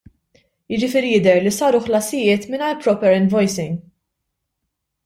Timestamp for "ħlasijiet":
1.89-2.49